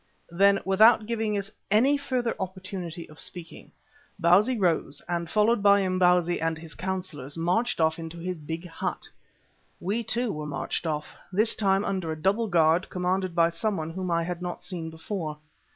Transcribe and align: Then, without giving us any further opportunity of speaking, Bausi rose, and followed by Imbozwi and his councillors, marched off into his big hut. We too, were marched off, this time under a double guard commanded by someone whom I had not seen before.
Then, 0.31 0.59
without 0.65 1.05
giving 1.05 1.37
us 1.37 1.51
any 1.69 1.95
further 1.95 2.35
opportunity 2.39 3.07
of 3.07 3.19
speaking, 3.19 3.71
Bausi 4.19 4.57
rose, 4.59 4.99
and 5.07 5.29
followed 5.29 5.61
by 5.61 5.81
Imbozwi 5.83 6.41
and 6.41 6.57
his 6.57 6.73
councillors, 6.73 7.37
marched 7.37 7.79
off 7.79 7.99
into 7.99 8.17
his 8.17 8.39
big 8.39 8.67
hut. 8.67 9.07
We 9.79 10.03
too, 10.03 10.33
were 10.33 10.47
marched 10.47 10.87
off, 10.87 11.13
this 11.31 11.53
time 11.55 11.85
under 11.85 12.11
a 12.11 12.19
double 12.19 12.47
guard 12.47 12.89
commanded 12.89 13.35
by 13.35 13.49
someone 13.49 13.91
whom 13.91 14.09
I 14.09 14.23
had 14.23 14.41
not 14.41 14.63
seen 14.63 14.89
before. 14.89 15.37